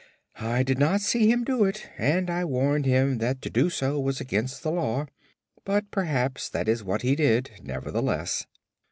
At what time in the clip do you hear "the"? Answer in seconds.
4.63-4.71